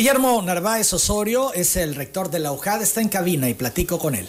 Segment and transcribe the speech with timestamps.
[0.00, 4.14] Guillermo Narváez Osorio es el rector de la UJAD, está en cabina y platico con
[4.14, 4.26] él.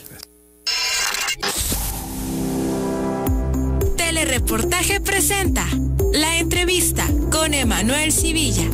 [3.95, 5.65] Telereportaje presenta
[6.11, 8.65] la entrevista con Emanuel Civilla.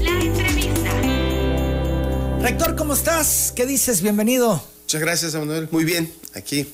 [0.00, 1.00] La entrevista.
[2.40, 3.52] Rector, ¿cómo estás?
[3.56, 4.00] ¿Qué dices?
[4.00, 4.62] Bienvenido.
[4.82, 5.66] Muchas gracias, Emanuel.
[5.72, 6.72] Muy bien, aquí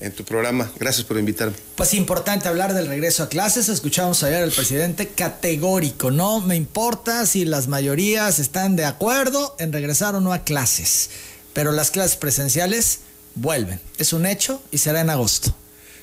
[0.00, 0.70] en tu programa.
[0.78, 1.56] Gracias por invitarme.
[1.76, 3.68] Pues importante hablar del regreso a clases.
[3.68, 6.10] Escuchamos ayer al presidente categórico.
[6.10, 11.10] No me importa si las mayorías están de acuerdo en regresar o no a clases.
[11.52, 13.00] Pero las clases presenciales
[13.34, 13.80] vuelven.
[13.98, 15.54] Es un hecho y será en agosto.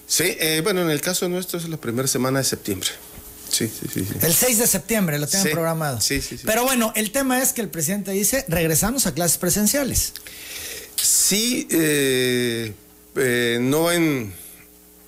[0.08, 2.90] Sí, eh, bueno, en el caso nuestro es la primera semana de septiembre.
[3.50, 4.06] Sí, sí, sí.
[4.22, 6.02] El 6 de septiembre lo tienen programado.
[6.02, 6.44] Sí, sí, sí.
[6.46, 10.14] Pero bueno, el tema es que el presidente dice, regresamos a clases presenciales.
[10.96, 12.74] Sí, eh,
[13.16, 14.34] eh, no en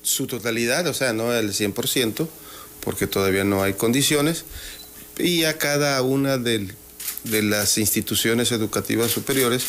[0.02, 2.28] su totalidad, o sea, no al 100%,
[2.82, 4.46] porque todavía no hay condiciones,
[5.18, 6.74] y a cada una de,
[7.26, 9.64] las instituciones educativas superiores,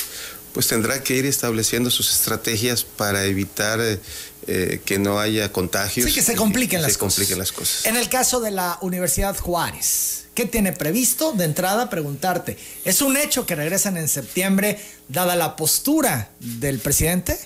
[0.52, 3.98] pues tendrá que ir estableciendo sus estrategias para evitar eh,
[4.46, 6.06] eh, que no haya contagios.
[6.06, 7.86] Sí, que se compliquen, las, se compliquen las cosas.
[7.86, 11.32] En el caso de la Universidad Juárez, ¿qué tiene previsto?
[11.32, 17.38] De entrada, preguntarte, ¿es un hecho que regresan en septiembre dada la postura del presidente?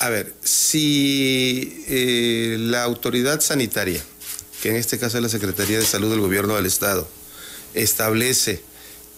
[0.00, 4.00] A ver, si eh, la autoridad sanitaria,
[4.62, 7.08] que en este caso es la Secretaría de Salud del Gobierno del Estado,
[7.74, 8.62] establece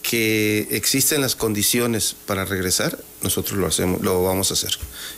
[0.02, 4.70] que existen las condiciones para regresar, nosotros lo hacemos, lo vamos a hacer.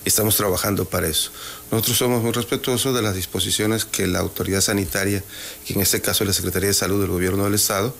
[0.05, 1.31] Estamos trabajando para eso.
[1.71, 5.23] Nosotros somos muy respetuosos de las disposiciones que la autoridad sanitaria,
[5.65, 7.95] que en este caso es la Secretaría de Salud del Gobierno del Estado,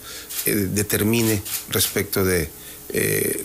[0.45, 2.49] eh, determine respecto de
[2.89, 3.41] eh,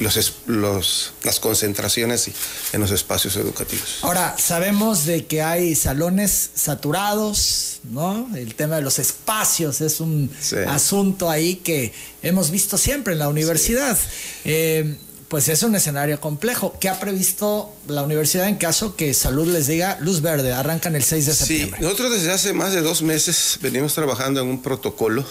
[0.47, 2.31] los, las concentraciones
[2.72, 3.98] en los espacios educativos.
[4.03, 8.28] Ahora, sabemos de que hay salones saturados, ¿no?
[8.36, 10.30] El tema de los espacios es un
[10.67, 13.97] asunto ahí que hemos visto siempre en la universidad.
[14.45, 16.77] Eh, pues es un escenario complejo.
[16.80, 20.52] ¿Qué ha previsto la universidad en caso que salud les diga luz verde?
[20.52, 21.78] Arrancan el 6 de septiembre.
[21.78, 25.24] Sí, nosotros desde hace más de dos meses venimos trabajando en un protocolo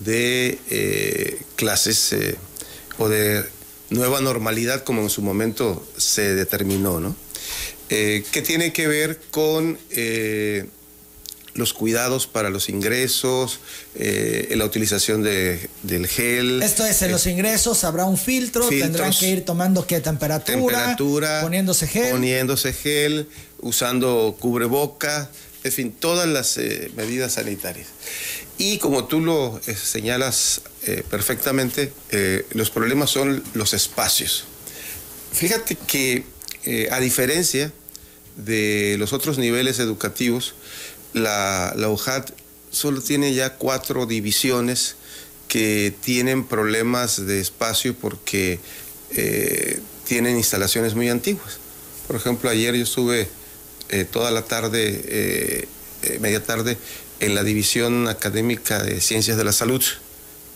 [0.00, 2.14] de eh, clases
[2.98, 3.44] o de
[3.94, 7.16] nueva normalidad como en su momento se determinó, ¿no?
[7.90, 10.66] Eh, que tiene que ver con eh,
[11.54, 13.60] los cuidados para los ingresos,
[13.94, 16.62] eh, la utilización de, del gel.
[16.62, 21.40] Esto es, en los ingresos habrá un filtro, tendrán que ir tomando qué temperatura, temperatura,
[21.42, 22.10] poniéndose gel.
[22.12, 23.28] Poniéndose gel,
[23.60, 25.30] usando cubreboca,
[25.64, 26.58] en fin, todas las
[26.94, 27.88] medidas sanitarias.
[28.56, 34.44] Y como tú lo eh, señalas eh, perfectamente, eh, los problemas son los espacios.
[35.32, 36.24] Fíjate que
[36.90, 37.72] a diferencia
[38.36, 40.54] de los otros niveles educativos,
[41.12, 41.94] la, la
[42.70, 44.96] solo tiene ya cuatro divisiones
[45.46, 48.60] que tienen problemas de espacio porque
[50.04, 51.58] tienen instalaciones muy antiguas.
[52.06, 53.28] Por ejemplo, ayer yo estuve
[54.10, 55.66] toda la tarde,
[56.20, 56.76] media tarde,
[57.20, 59.82] en la División Académica de Ciencias de la Salud,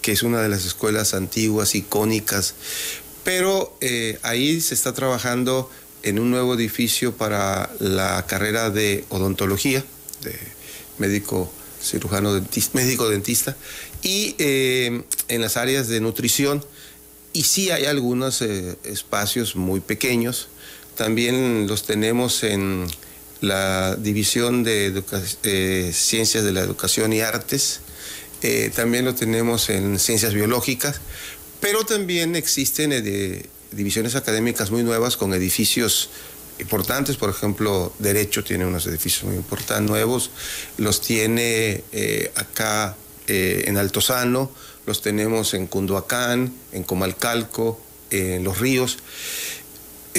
[0.02, 2.54] que es una de las escuelas antiguas, icónicas,
[3.24, 5.70] pero eh, ahí se está trabajando
[6.02, 9.84] en un nuevo edificio para la carrera de odontología,
[10.22, 10.38] de
[10.98, 11.52] médico
[11.82, 13.56] cirujano dentista, médico dentista,
[14.02, 16.64] y eh, en las áreas de nutrición,
[17.32, 20.48] y sí hay algunos eh, espacios muy pequeños,
[20.96, 22.86] también los tenemos en
[23.40, 25.02] la División de,
[25.92, 27.80] Ciencias de la Educación y Artes,
[28.42, 31.00] eh, también lo tenemos en Ciencias Biológicas,
[31.60, 36.10] pero también existen eh, divisiones académicas muy nuevas con edificios
[36.58, 40.30] importantes, por ejemplo, Derecho tiene unos edificios muy importantes, nuevos,
[40.76, 42.96] los tiene eh, acá
[43.30, 44.50] en Altozano,
[44.86, 47.78] los tenemos en Cunduacán, en Comalcalco,
[48.10, 48.98] en Los Ríos.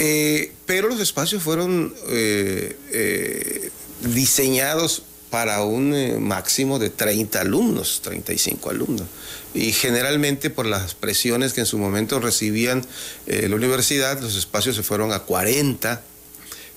[0.02, 3.70] Eh, pero los espacios fueron eh, eh,
[4.14, 9.08] diseñados para un máximo de 30 alumnos, 35 alumnos.
[9.54, 12.82] Y generalmente por las presiones que en su momento recibían
[13.28, 16.02] la universidad, los espacios se fueron a 40.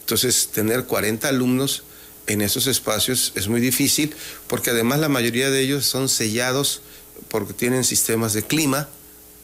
[0.00, 1.84] Entonces, tener 40 alumnos
[2.26, 4.14] en esos espacios es muy difícil
[4.48, 6.82] porque además la mayoría de ellos son sellados
[7.28, 8.88] porque tienen sistemas de clima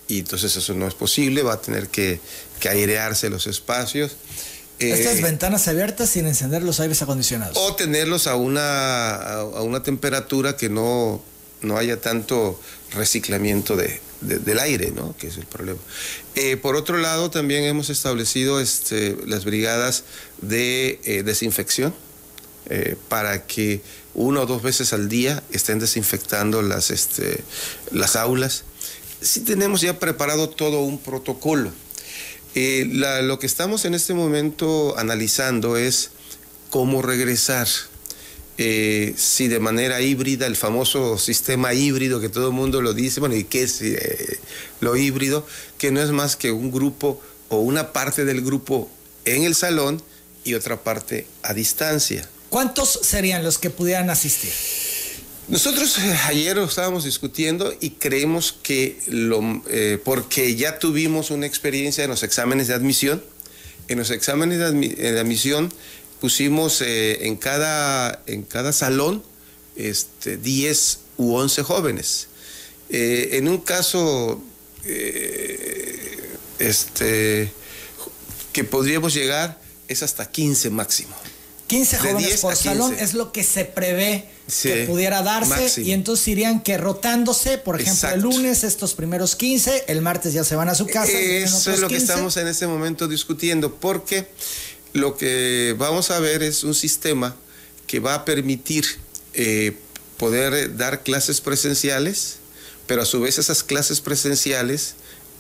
[0.09, 2.19] y entonces eso no es posible, va a tener que,
[2.67, 4.17] airearse los espacios.
[4.79, 7.57] Estas eh, ventanas abiertas sin encender los aires acondicionados.
[7.57, 11.23] O tenerlos a una, a, una temperatura que no,
[11.63, 12.61] no haya tanto
[12.93, 15.17] reciclamiento de, del aire, ¿no?
[15.17, 15.81] que es el problema.
[16.37, 20.05] Eh, por otro lado, también hemos establecido este, las brigadas
[20.41, 21.95] de eh, desinfección
[23.09, 23.81] para que
[24.13, 27.43] una o dos veces al día estén desinfectando las, este,
[27.93, 28.65] las aulas
[29.21, 31.71] sí tenemos ya preparado todo un protocolo.
[32.61, 32.87] Eh,
[33.23, 36.11] lo que estamos en este momento analizando es
[36.71, 37.69] cómo regresar.
[38.61, 43.21] Eh, si de manera híbrida, el famoso sistema híbrido que todo el mundo lo dice,
[43.21, 44.41] bueno, ¿y qué es eh,
[44.81, 45.47] lo híbrido?
[45.79, 48.91] Que no es más que un grupo o una parte del grupo
[49.25, 50.03] en el salón
[50.43, 52.29] y otra parte a distancia.
[52.49, 54.53] ¿Cuántos serían los que pudieran asistir?
[55.49, 62.05] Nosotros eh, ayer estábamos discutiendo y creemos que lo, eh, porque ya tuvimos una experiencia
[62.05, 63.25] en los exámenes de admisión,
[63.89, 65.73] en los exámenes de, admisión
[66.21, 69.23] pusimos eh, en, cada, en cada salón
[69.77, 72.29] este, 10 u 11 jóvenes.
[72.91, 74.43] en un caso
[76.59, 77.51] este,
[78.53, 79.59] que podríamos llegar
[79.89, 81.17] es hasta 15 máximo.
[81.69, 86.63] 15 jóvenes por salón es lo que se prevé que pudiera darse y entonces irían
[86.63, 90.75] que rotándose, por ejemplo, el lunes estos primeros 15, el martes ya se van a
[90.75, 91.13] su casa.
[91.13, 94.29] Eso es lo que estamos en este momento discutiendo, porque
[94.95, 97.37] lo que vamos a ver es un sistema
[97.87, 98.87] que va a permitir
[99.35, 99.77] eh,
[100.17, 102.37] poder dar clases presenciales,
[102.87, 104.95] pero a su vez esas clases presenciales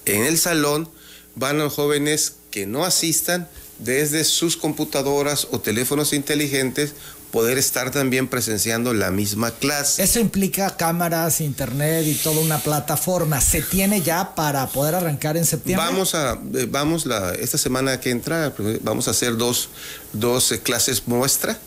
[0.05, 0.89] en el salón
[1.35, 6.93] van a los jóvenes que no asistan desde sus computadoras o teléfonos inteligentes
[7.31, 10.03] poder estar también presenciando la misma clase.
[10.03, 13.41] Eso implica cámaras, internet y toda una plataforma.
[13.41, 15.85] ¿Se tiene ya para poder arrancar en septiembre?
[15.87, 19.69] Vamos a, eh, vamos la, esta semana que entra, vamos a hacer dos,
[20.13, 21.59] dos eh, clases muestra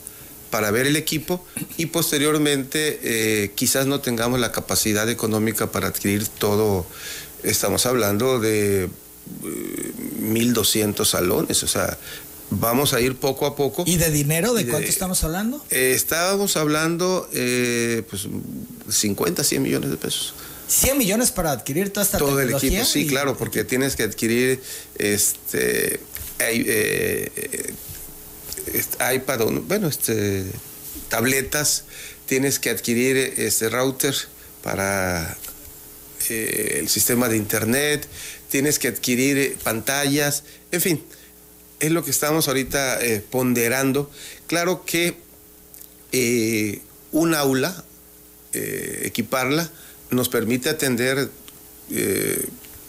[0.49, 1.45] para ver el equipo
[1.77, 6.85] y posteriormente eh, quizás no tengamos la capacidad económica para adquirir todo.
[7.43, 8.89] Estamos hablando de
[9.41, 11.97] 1.200 salones, o sea,
[12.51, 13.83] vamos a ir poco a poco.
[13.87, 14.53] ¿Y de dinero?
[14.53, 15.63] ¿De, cuánto estamos hablando?
[15.71, 18.27] Eh, estábamos hablando, eh, pues,
[18.89, 20.35] 50, 100 millones de pesos.
[20.67, 24.61] 100 millones para adquirir toda esta Todo el equipo, sí, claro, porque tienes que adquirir
[24.97, 25.99] este,
[26.39, 27.73] eh,
[29.13, 30.45] iPad, bueno, este,
[31.09, 31.83] tabletas,
[32.25, 34.15] tienes que adquirir este router
[34.63, 35.37] para
[36.29, 38.07] el sistema de internet,
[38.49, 41.03] tienes que adquirir eh, pantallas, en fin,
[41.81, 44.09] es lo que estamos ahorita eh, ponderando.
[44.47, 45.17] Claro que
[46.11, 46.81] eh,
[47.11, 47.83] un aula,
[48.53, 49.69] equiparla,
[50.09, 51.29] nos permite atender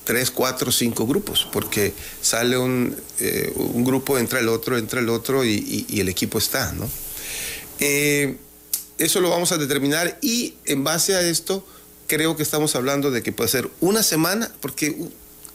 [0.04, 2.96] tres, cuatro, cinco grupos, porque sale un,
[3.76, 6.88] grupo, entra el otro, entra el otro y, y el equipo está, ¿no?
[7.78, 11.66] eso lo vamos a determinar y en base a esto
[12.06, 14.94] creo que estamos hablando de que puede ser una semana, porque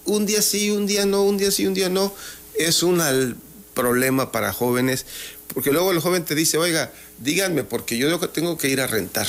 [0.05, 2.13] un día sí, un día no, un día sí, un día no,
[2.57, 3.01] es un
[3.73, 5.05] problema para jóvenes,
[5.53, 9.27] porque luego el joven te dice, oiga, díganme, porque yo tengo que ir a rentar.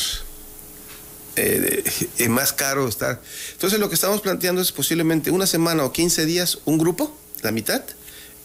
[1.37, 1.85] Eh,
[2.19, 3.21] es más caro estar.
[3.53, 7.53] Entonces lo que estamos planteando es posiblemente una semana o 15 días un grupo, la
[7.53, 7.83] mitad,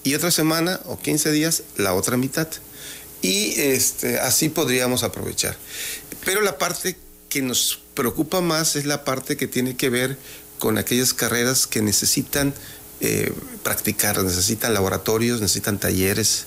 [0.04, 2.48] y otra semana o 15 días la otra mitad.
[3.22, 5.56] Y este, así podríamos aprovechar.
[6.26, 6.98] Pero la parte
[7.30, 10.18] que nos preocupa más es la parte que tiene que ver
[10.60, 12.54] con aquellas carreras que necesitan
[13.06, 13.34] eh,
[13.64, 16.46] practicar, necesitan laboratorios, necesitan talleres.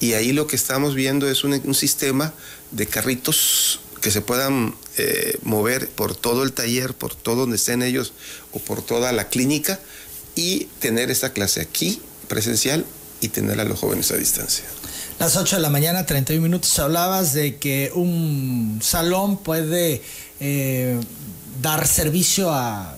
[0.00, 2.34] Y ahí lo que estamos viendo es un, sistema
[2.72, 7.82] de carritos que se puedan eh, mover por todo el taller, por todo donde estén
[7.82, 8.14] ellos
[8.50, 9.78] o por toda la clínica
[10.34, 12.84] y tener esta clase aquí presencial
[13.20, 14.64] y tener a los jóvenes a distancia.
[15.20, 20.02] Las 8 de la mañana, 31 minutos, hablabas de que un salón puede
[20.40, 20.98] eh,
[21.60, 22.96] dar servicio a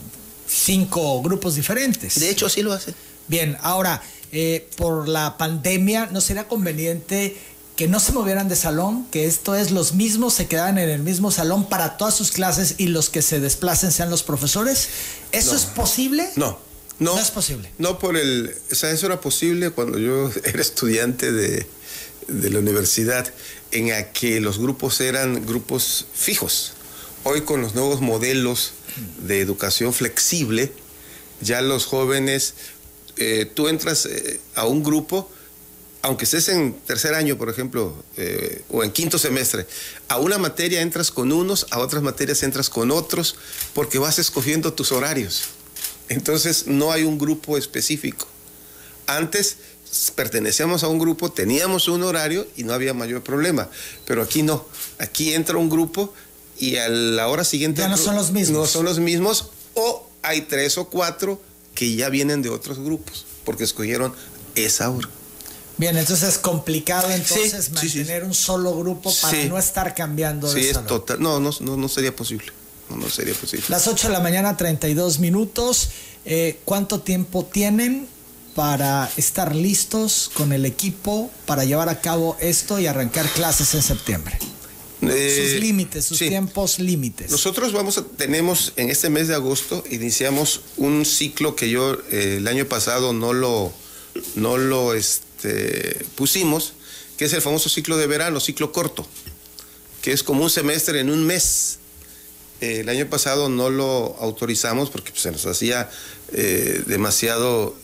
[0.55, 2.21] cinco grupos diferentes.
[2.21, 2.95] De hecho, así lo hace.
[3.27, 7.37] Bien, ahora, eh, por la pandemia, ¿no sería conveniente
[7.77, 11.03] que no se movieran de salón, que esto es los mismos se quedan en el
[11.03, 14.89] mismo salón para todas sus clases y los que se desplacen sean los profesores?
[15.33, 16.29] ¿Eso es posible?
[16.37, 16.59] No.
[17.01, 17.73] No, no es posible.
[17.79, 21.67] No por el, o sea, eso era posible cuando yo era estudiante de,
[22.29, 23.27] de la universidad,
[23.73, 26.75] en la que los grupos eran grupos fijos.
[27.25, 28.75] Hoy con los nuevos modelos
[29.27, 30.73] de educación flexible,
[31.41, 32.55] ya los jóvenes,
[33.17, 35.31] eh, tú entras eh, a un grupo,
[36.03, 39.67] aunque estés en tercer año, por ejemplo, eh, o en quinto semestre,
[40.09, 43.37] a una materia entras con unos, a otras materias entras con otros,
[43.73, 45.45] porque vas escogiendo tus horarios.
[46.09, 48.27] Entonces no hay un grupo específico.
[49.07, 49.57] Antes
[50.15, 53.71] pertenecíamos a un grupo, teníamos un horario y no había mayor problema,
[54.07, 54.67] pero aquí no.
[54.99, 56.13] Aquí entra un grupo
[56.59, 57.83] y a la hora siguiente...
[57.83, 58.59] Ya no son los mismos.
[58.59, 61.41] No son los mismos o hay tres o cuatro
[61.75, 64.15] que ya vienen de otros grupos porque escogieron
[64.55, 65.09] esa hora.
[65.77, 70.69] Bien, entonces es complicado entonces mantener un solo grupo para no estar cambiando de Sí,
[70.69, 71.21] es total.
[71.21, 72.47] No, no, no, sería posible.
[72.89, 73.67] no, sería posible.
[73.69, 75.89] Las 8 de la mañana, 32 minutos.
[76.25, 78.07] Eh, ¿Cuánto tiempo tienen
[78.55, 83.83] para estar listos con el equipo para llevar a cabo esto y arrancar clases en
[83.83, 84.39] septiembre?
[85.11, 87.31] Eh, sus límites, sus tiempos límites.
[87.31, 92.37] Nosotros vamos a, tenemos en este mes de agosto, iniciamos un ciclo que yo eh,
[92.39, 93.73] el año pasado no lo,
[94.35, 96.75] no lo este, pusimos,
[97.17, 99.07] que es el famoso ciclo de verano, ciclo corto,
[100.03, 101.79] que es como un semestre en un mes.
[102.61, 105.91] Eh, el año pasado no lo autorizamos porque pues, se nos hacía
[106.87, 107.77] demasiado,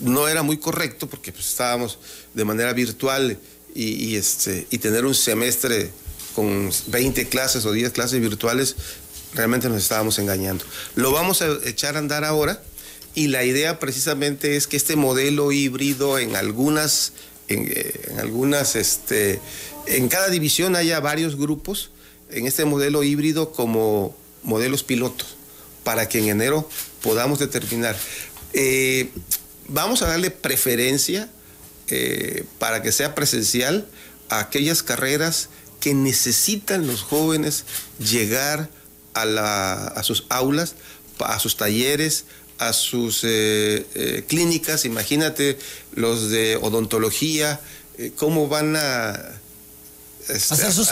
[0.00, 1.98] no era muy correcto porque pues, estábamos
[2.34, 3.38] de manera virtual
[3.74, 5.90] y, este, y tener un semestre
[6.34, 8.76] con 20 clases o 10 clases virtuales,
[9.34, 10.64] realmente nos estábamos engañando.
[10.94, 12.62] Lo vamos a echar a andar ahora
[13.14, 17.12] y la idea precisamente es que este modelo híbrido en algunas,
[17.48, 19.40] en, eh, algunas, este,
[19.86, 21.90] en cada división haya varios grupos
[22.30, 25.36] en este modelo híbrido como modelos pilotos
[25.84, 26.68] para que en enero
[27.02, 27.96] podamos determinar.
[28.54, 29.10] Eh,
[29.68, 31.30] vamos a darle preferencia
[31.94, 33.86] eh, para que sea presencial
[34.30, 37.66] a aquellas carreras que necesitan los jóvenes
[37.98, 38.70] llegar
[39.12, 40.74] a, sus aulas,
[41.18, 42.24] a sus talleres,
[42.56, 44.86] a sus eh, eh, clínicas.
[44.86, 45.58] Imagínate
[45.94, 47.60] los de odontología,
[48.16, 49.12] cómo van a,
[50.30, 50.88] este, hacer, sus,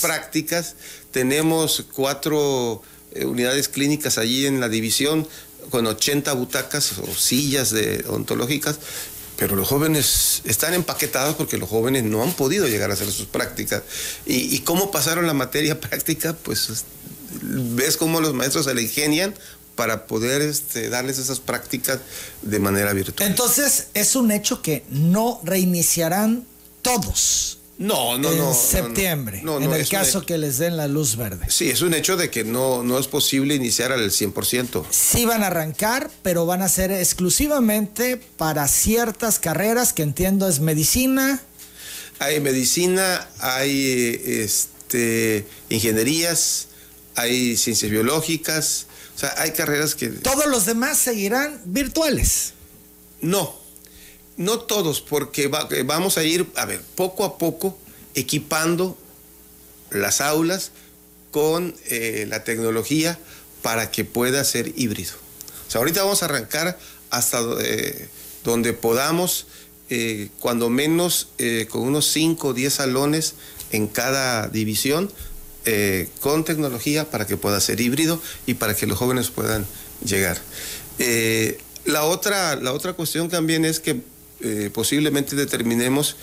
[0.00, 0.74] prácticas.
[1.12, 2.82] Tenemos cuatro
[3.14, 5.28] unidades clínicas allí en la división
[5.70, 8.80] con 80 butacas o sillas de odontológicas
[9.36, 13.26] pero los jóvenes están empaquetados porque los jóvenes no han podido llegar a hacer sus
[13.26, 13.82] prácticas.
[14.26, 16.34] ¿Y, cómo pasaron la materia práctica?
[16.34, 16.84] Pues
[17.40, 19.34] ves cómo los maestros se la ingenian
[19.74, 21.98] para poder este, darles esas prácticas
[22.42, 23.28] de manera virtual.
[23.28, 26.46] Entonces, es un hecho que no reiniciarán
[26.82, 28.48] todos no, no, no.
[28.48, 31.46] En septiembre, en el caso que les den la luz verde.
[31.48, 34.84] Sí, es un hecho de que no, no es posible iniciar al 100%.
[34.90, 40.60] Sí van a arrancar, pero van a ser exclusivamente para ciertas carreras que entiendo es
[40.60, 41.40] medicina.
[42.18, 46.68] Hay medicina, hay este, ingenierías,
[47.16, 48.86] hay ciencias biológicas,
[49.16, 50.08] o sea, hay carreras que...
[50.08, 52.52] Todos los demás seguirán virtuales.
[53.20, 53.61] No,
[54.36, 57.78] no todos, porque eh, vamos a ir, a ver, poco a poco
[58.14, 58.98] equipando
[59.90, 60.72] las aulas
[61.30, 63.18] con eh, la tecnología
[63.62, 65.12] para que pueda ser híbrido.
[65.68, 66.78] O sea, ahorita vamos a arrancar
[67.10, 68.08] hasta eh,
[68.44, 69.46] donde podamos,
[70.38, 71.28] cuando menos
[71.68, 73.34] con unos 5 o 10 salones
[73.72, 75.12] en cada división,
[76.20, 79.66] con tecnología para que pueda ser híbrido y para que los jóvenes puedan
[80.02, 80.40] llegar.
[81.84, 84.00] la, otra, la otra cuestión también es que
[84.42, 86.16] eh, posiblemente determinemos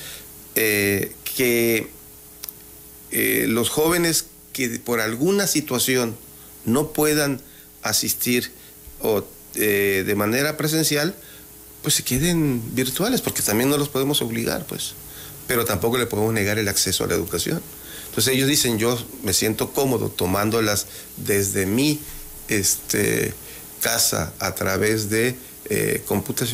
[0.55, 1.89] eh, que
[3.11, 6.17] eh, los jóvenes que por alguna situación
[6.65, 7.41] no puedan
[7.81, 8.51] asistir
[9.01, 9.23] o
[9.53, 11.15] de manera presencial,
[11.81, 14.93] pues se queden virtuales, porque también no los podemos obligar, pues,
[15.47, 17.61] pero tampoco le podemos negar el acceso a la educación.
[18.09, 21.99] Entonces ellos dicen, yo me siento cómodo tomándolas desde mi
[22.47, 23.33] este,
[23.81, 25.35] casa a través de
[25.69, 26.03] eh,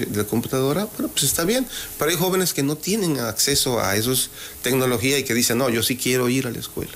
[0.07, 1.67] de computadora, bueno, pues está bien.
[1.97, 4.29] Pero hay jóvenes que no tienen acceso a esos
[4.61, 6.93] tecnología y que dicen, no, yo sí quiero ir a la escuela.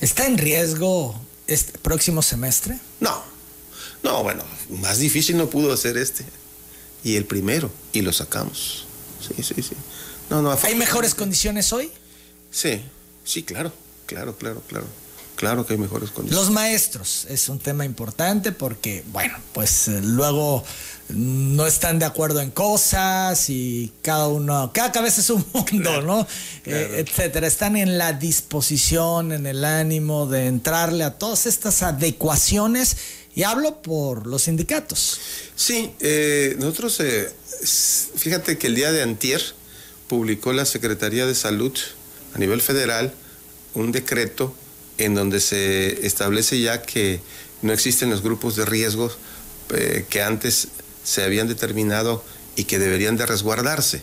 [0.00, 2.78] ¿Está en riesgo este próximo semestre?
[3.00, 3.22] No,
[4.02, 6.24] no, bueno, más difícil no pudo hacer este.
[7.02, 8.86] Y el primero, y lo sacamos.
[9.20, 9.74] Sí, sí, sí.
[10.30, 11.90] No, no, ¿Hay mejores condiciones hoy?
[12.50, 12.80] Sí,
[13.24, 13.72] sí, claro,
[14.06, 14.86] claro, claro, claro.
[15.36, 16.46] Claro que hay mejores condiciones.
[16.46, 20.64] Los maestros es un tema importante porque, bueno, pues eh, luego
[21.08, 26.26] no están de acuerdo en cosas y cada uno, cada cabeza es un mundo, ¿no?
[26.64, 27.46] Eh, etcétera.
[27.46, 32.96] Están en la disposición, en el ánimo de entrarle a todas estas adecuaciones
[33.34, 35.18] y hablo por los sindicatos.
[35.56, 37.02] Sí, eh, nosotros,
[38.14, 39.42] fíjate que el día de antier
[40.06, 41.76] publicó la Secretaría de Salud
[42.34, 43.12] a nivel federal
[43.74, 44.54] un decreto
[44.98, 47.20] en donde se establece ya que
[47.62, 49.10] no existen los grupos de riesgo
[49.70, 50.68] eh, que antes
[51.02, 52.24] se habían determinado
[52.56, 54.02] y que deberían de resguardarse,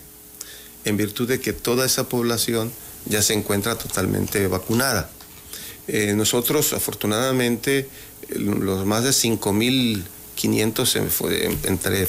[0.85, 2.71] en virtud de que toda esa población
[3.05, 5.09] ya se encuentra totalmente vacunada.
[5.87, 7.87] Eh, nosotros, afortunadamente,
[8.29, 12.07] los más de 5.500 entre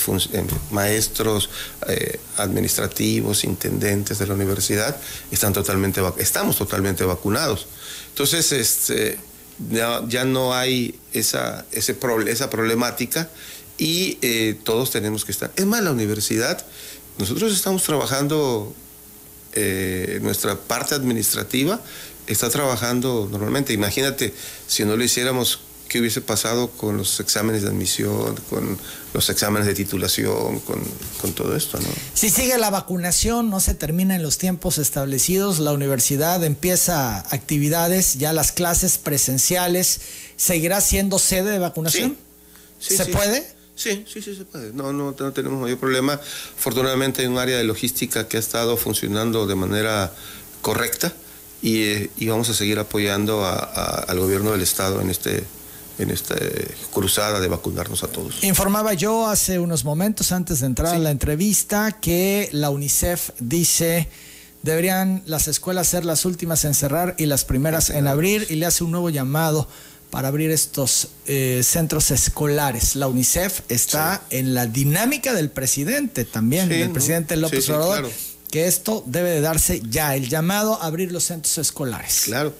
[0.71, 1.51] maestros,
[1.89, 4.97] eh, administrativos, intendentes de la universidad,
[5.31, 7.69] están totalmente, estamos totalmente vacunados.
[8.13, 9.19] Entonces, este,
[9.71, 13.29] ya, no hay esa, ese, esa problemática
[13.79, 15.51] y eh, todos tenemos que estar.
[15.57, 16.65] Es más, la universidad,
[17.19, 18.75] nosotros estamos trabajando
[19.55, 21.81] eh, nuestra parte administrativa
[22.27, 23.73] está trabajando normalmente.
[23.73, 24.33] Imagínate,
[24.67, 25.61] si no lo hiciéramos,
[25.93, 28.79] ¿qué hubiese pasado con los exámenes de admisión, con
[29.13, 30.81] los exámenes de titulación, con,
[31.21, 31.79] con, todo esto?
[31.79, 31.87] ¿no?
[32.15, 38.15] Si sigue la vacunación, no se termina en los tiempos establecidos, la universidad empieza actividades,
[38.15, 40.01] ya las clases presenciales,
[40.37, 42.17] ¿seguirá siendo sede de vacunación?
[42.79, 42.97] Sí.
[42.97, 43.47] ¿Se puede?
[43.77, 44.73] Sí, sí, sí se puede.
[44.73, 46.15] No, no, no tenemos mayor problema.
[46.15, 50.11] Afortunadamente hay un área de logística que ha estado funcionando de manera
[50.63, 51.13] correcta
[51.61, 55.45] y, vamos a seguir apoyando al gobierno del estado en este
[55.99, 56.37] en esta
[56.93, 58.43] cruzada de vacunarnos a todos.
[58.45, 64.09] Informaba yo hace unos momentos antes de entrar a la entrevista que la UNICEF dice
[64.63, 68.67] deberían las escuelas ser las últimas en cerrar y las primeras en abrir y le
[68.67, 69.69] hace un nuevo llamado
[70.11, 72.97] para abrir estos eh, centros escolares.
[72.97, 78.11] La UNICEF está en la dinámica del presidente también, del presidente López Obrador
[78.53, 82.25] que esto debe de darse ya, el llamado a abrir los centros escolares.
[82.27, 82.55] Claro,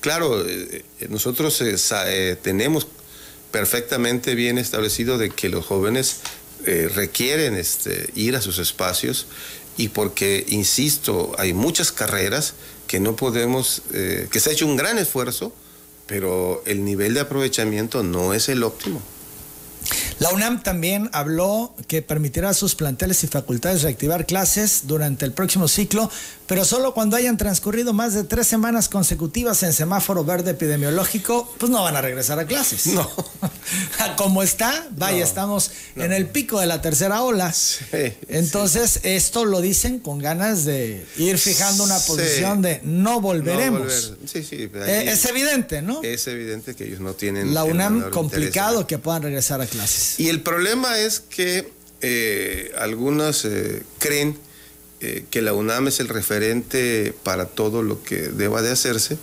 [0.00, 2.86] claro, eh, eh, nosotros eh, tenemos
[3.50, 6.20] perfectamente bien establecido de que los jóvenes
[6.94, 9.26] requieren este, ir a sus espacios
[9.76, 12.54] y porque, insisto, hay muchas carreras
[12.86, 15.54] que no podemos, que se ha hecho un gran esfuerzo,
[16.06, 19.02] pero el nivel de aprovechamiento no es el óptimo.
[20.18, 25.32] La UNAM también habló que permitirá a sus planteles y facultades reactivar clases durante el
[25.32, 26.10] próximo ciclo,
[26.46, 31.70] pero solo cuando hayan transcurrido más de tres semanas consecutivas en semáforo verde epidemiológico, pues
[31.70, 32.86] no van a regresar a clases.
[32.86, 33.10] No.
[34.16, 37.52] Como está, vaya, estamos en el pico de la tercera ola.
[38.28, 44.14] Entonces, esto lo dicen con ganas de ir fijando una posición de no volveremos.
[44.34, 46.02] Eh, es evidente, ¿no?
[46.02, 47.54] Es evidente que ellos no tienen.
[47.54, 49.73] La UNAM complicado que puedan regresar a clases.
[50.18, 54.38] Y el problema es que eh, algunos eh, creen
[55.00, 59.18] eh, que la UNAM es el referente para todo lo que deba de hacerse.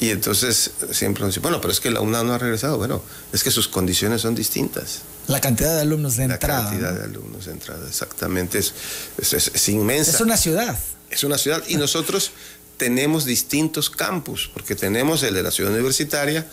[0.00, 2.78] Y entonces siempre dicen, bueno, pero es que la UNAM no ha regresado.
[2.78, 3.02] Bueno,
[3.32, 5.02] es que sus condiciones son distintas.
[5.26, 6.64] La cantidad de alumnos de entrada.
[6.64, 8.58] La cantidad de alumnos de entrada, exactamente.
[8.58, 8.72] Es,
[9.18, 10.10] es, inmensa.
[10.12, 10.78] Es una ciudad.
[11.10, 11.62] Es una ciudad.
[11.68, 12.32] Y nosotros
[12.78, 16.46] tenemos distintos campus, porque tenemos el de la ciudad universitaria,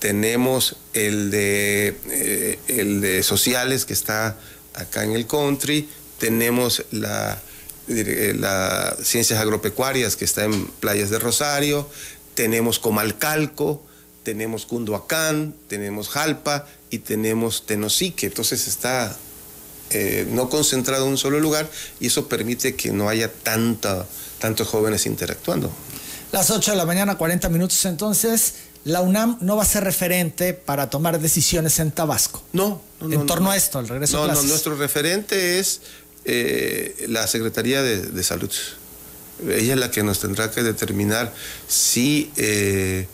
[0.00, 4.36] tenemos el de, eh, el de sociales que está
[4.74, 7.40] acá en el country, tenemos la,
[7.88, 11.88] eh, la ciencias agropecuarias que está en Playas de Rosario,
[12.34, 13.82] tenemos Comalcalco,
[14.22, 18.26] tenemos Cunduacán, tenemos Jalpa y tenemos Tenosique.
[18.26, 19.16] Entonces está
[19.90, 21.68] eh, no concentrado en un solo lugar
[22.00, 24.06] y eso permite que no haya tanta,
[24.38, 25.70] tantos jóvenes interactuando.
[26.32, 30.54] Las 8 de la mañana, 40 minutos entonces la UNAM no va a ser referente
[30.54, 32.42] para tomar decisiones en Tabasco.
[32.52, 34.44] No, no En torno a esto, al regreso no, a clases.
[34.44, 35.82] No, nuestro referente es
[36.24, 38.50] eh, la Secretaría de, Salud.
[39.48, 41.32] Ella es la que nos tendrá que determinar
[41.68, 43.06] si eh,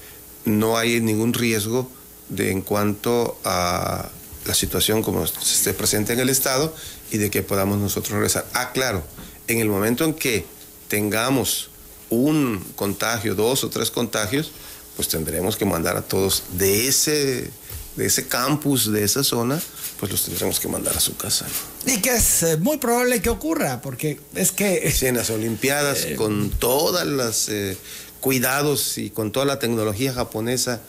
[0.45, 1.91] no hay ningún riesgo
[2.29, 4.09] de en cuanto a
[4.45, 6.75] la situación como se esté presente en el Estado
[7.11, 8.47] y de que podamos nosotros regresar.
[8.55, 9.05] Ah, claro,
[9.49, 10.47] en el momento en que
[10.89, 11.71] tengamos
[12.11, 14.53] un contagio, dos o tres contagios,
[14.97, 17.51] pues tendremos que mandar a todos de ese,
[17.97, 19.61] de ese campus, de esa zona,
[20.01, 21.47] pues los tendremos que mandar a su casa.
[21.85, 24.91] Y que es eh, muy probable que ocurra, porque es que...
[24.91, 27.77] Sí, en las Olimpiadas, eh, con todos los eh,
[28.21, 30.81] cuidados y con toda la tecnología japonesa,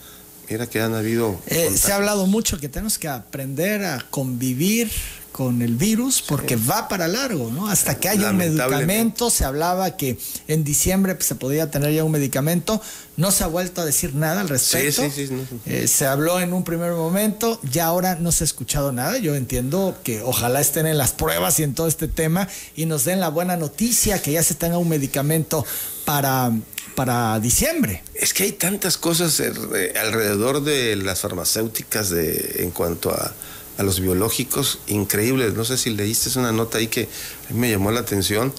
[0.48, 1.38] mira que han habido...
[1.48, 4.90] se ha hablado mucho que tenemos que aprender a convivir
[5.38, 7.68] con el virus porque va para largo, ¿no?
[7.68, 12.02] Hasta que haya un medicamento, se hablaba que en diciembre pues, se podía tener ya
[12.02, 12.82] un medicamento,
[13.16, 15.00] no se ha vuelto a decir nada al respecto.
[15.08, 15.30] Sí, sí,
[15.66, 19.16] eh, se habló en un primer momento, ya ahora no se ha escuchado nada.
[19.18, 23.04] Yo entiendo que ojalá estén en las pruebas y en todo este tema y nos
[23.04, 25.64] den la buena noticia que ya se tenga un medicamento
[26.04, 26.50] para
[26.96, 28.02] para diciembre.
[28.12, 33.32] Es que hay tantas cosas eh, alrededor de las farmacéuticas de, en cuanto a
[33.78, 35.54] a los biológicos increíbles.
[35.54, 37.08] No sé si leíste una nota ahí que
[37.48, 38.52] a mí me llamó la atención,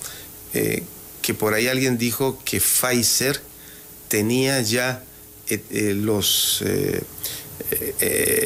[0.53, 0.84] eh,
[1.21, 3.39] que por ahí alguien dijo que Pfizer
[4.08, 5.03] tenía ya
[5.49, 6.63] eh, eh, los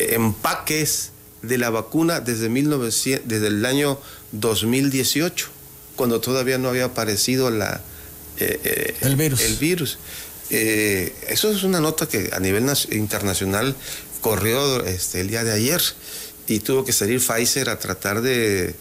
[0.09, 1.11] empaques
[1.43, 3.99] de la vacuna desde, 1900, desde el año
[4.31, 5.47] 2018,
[5.95, 7.81] cuando todavía no había aparecido la,
[8.39, 9.41] el virus.
[9.41, 9.99] El virus.
[10.49, 13.75] eso es una nota que a nivel internacional
[14.21, 15.81] corrió este, el día de ayer
[16.47, 18.75] y tuvo que salir Pfizer a tratar de,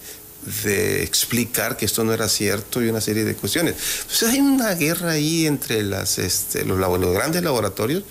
[1.02, 3.76] explicar que esto no era cierto y una serie de cuestiones.
[4.02, 8.02] Entonces hay una guerra ahí entre las, este, los, los, grandes laboratorios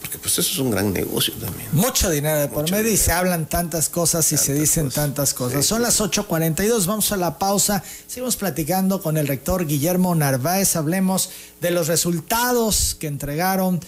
[0.00, 1.68] porque pues eso es un gran negocio también.
[1.72, 5.66] Mucho dinero de por medio y se hablan tantas cosas y se dicen tantas cosas.
[5.66, 7.84] Son las 8.42, vamos a la pausa.
[8.06, 10.74] Seguimos platicando con el rector Guillermo Narváez.
[10.76, 13.80] Hablemos de los resultados que entregaron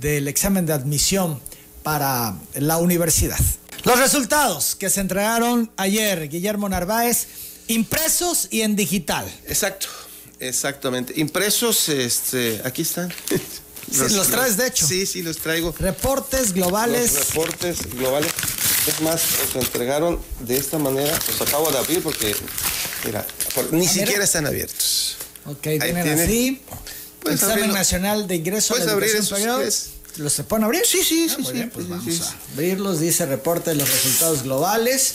[0.00, 1.40] del examen de admisión
[1.82, 3.38] para la universidad.
[3.84, 7.26] Los resultados que se entregaron ayer, Guillermo Narváez,
[7.68, 9.30] impresos y en digital.
[9.46, 9.86] Exacto,
[10.38, 11.14] exactamente.
[11.16, 13.12] Impresos, este, aquí están.
[13.98, 14.86] Los, traes, de hecho.
[14.86, 15.74] Sí, sí, los traigo.
[15.76, 17.12] Reportes globales.
[17.12, 18.30] Los reportes globales.
[18.86, 21.18] Es más, los entregaron de esta manera.
[21.26, 22.36] Los acabo de abrir porque,
[23.04, 23.26] mira,
[23.72, 25.16] ni siquiera están abiertos.
[25.46, 26.62] Ok, tienen así.
[27.26, 29.10] Examen Nacional de Ingreso ¿Puedes abrir
[30.16, 30.82] ¿Los se pueden abrir?
[30.84, 31.44] Sí, sí, ah, sí.
[31.44, 33.00] sí, pues vamos a abrirlos.
[33.00, 35.14] Dice reporte de los resultados globales.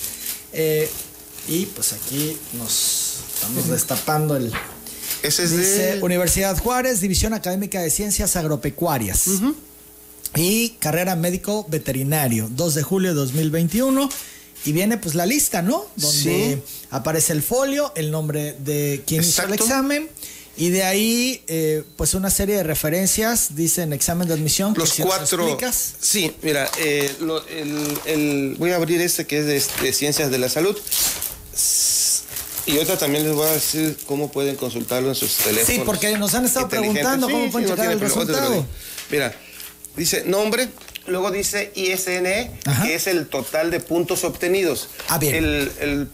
[0.53, 0.89] Eh,
[1.47, 4.51] y pues aquí nos estamos destapando el,
[5.25, 9.27] ese es Dice, Universidad Juárez, División Académica de Ciencias Agropecuarias.
[10.36, 14.10] Y carrera médico veterinario, 2 de julio de 2021.
[14.65, 15.86] Y viene pues la lista, ¿no?
[15.95, 20.10] Donde aparece el folio, el nombre de quien hizo el examen.
[20.58, 24.74] Y de ahí, eh, pues una serie de referencias, dicen examen de admisión.
[24.78, 25.58] Los cuatro.
[26.00, 27.13] Sí, mira, eh,
[28.06, 30.78] el, voy a abrir este que es de Ciencias de la Salud.
[32.68, 35.68] Y otra también les voy a decir cómo pueden consultarlo en sus teléfonos.
[35.68, 38.65] Sí, porque nos han estado preguntando cómo pueden checar el resultado.
[39.12, 39.36] Mira,
[39.96, 40.70] dice nombre,
[41.06, 42.52] luego dice ISNE,
[42.84, 44.89] que es el total de puntos obtenidos.
[45.10, 46.10] Ah, bien.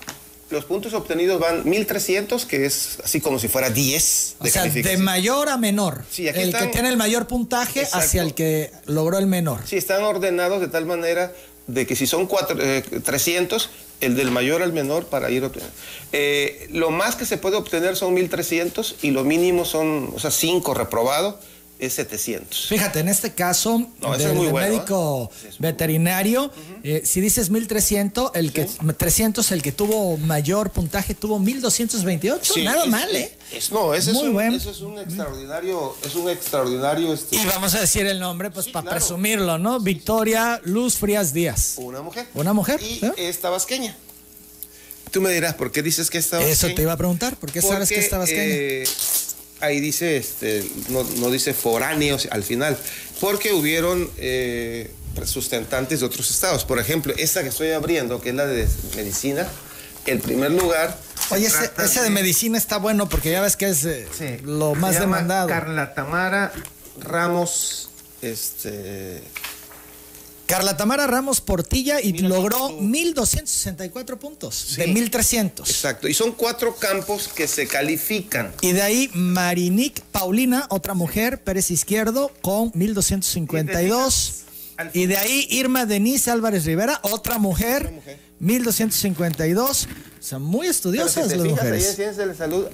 [0.51, 4.65] Los puntos obtenidos van 1300, que es así como si fuera 10 de o sea,
[4.65, 6.03] de mayor a menor.
[6.11, 9.61] Sí, el que tiene el mayor puntaje hacia el que logró el menor.
[9.65, 11.33] Sí, están ordenados de tal manera
[11.67, 12.57] de que si son cuatro,
[13.03, 13.69] 300, eh,
[14.01, 15.75] el del mayor al menor para ir obteniendo.
[16.11, 20.31] Eh, lo más que se puede obtener son 1.300 y lo mínimo son, o sea,
[20.31, 21.35] 5 reprobados
[21.81, 22.67] es 700.
[22.67, 25.49] Fíjate, en este caso del, médico ¿eh?
[25.57, 26.51] veterinario,
[26.83, 32.85] eh, si dices 1300, el que 300 el que tuvo mayor puntaje tuvo 1228, nada
[32.85, 33.35] mal, ¿eh?
[33.71, 37.81] no, ese es, un, eso es un extraordinario, es un extraordinario este, Y vamos a
[37.81, 39.79] decir el nombre pues para presumirlo, ¿no?
[39.79, 41.75] Victoria Luz Frías Díaz.
[41.77, 42.27] Una mujer.
[42.35, 42.79] Una mujer.
[42.83, 43.97] Y es tabasqueña.
[45.09, 46.53] Tú me dirás, ¿por qué dices que es tabasqueña?
[46.53, 48.85] Eso te iba a preguntar, ¿por qué sabes que es tabasqueña?
[49.61, 52.77] Ahí dice, este, no, dice foráneos al final,
[53.19, 54.91] porque hubieron eh,
[55.25, 56.65] sustentantes de otros estados.
[56.65, 59.47] Por ejemplo, esta que estoy abriendo, que es la de medicina,
[60.05, 60.97] el primer lugar.
[61.29, 65.47] Oye, ese, de, medicina está bueno porque ya ves que es eh, lo más demandado.
[65.47, 66.51] Carla Tamara
[66.99, 67.89] Ramos,
[68.21, 69.21] este
[70.51, 75.59] Carla Tamara Ramos Portilla y logró 1.264 puntos de 1.300.
[75.61, 78.51] Exacto, y son cuatro campos que se califican.
[78.59, 84.41] Y de ahí Marinique Paulina, otra mujer, Pérez Izquierdo, con 1.252.
[84.91, 87.89] Y de ahí Irma Denise Álvarez Rivera, otra mujer,
[88.39, 89.87] 1252.
[90.19, 91.81] Son muy estudiosas las mujeres.
[91.81, 92.67] Ahí en Ciencias de la Salud,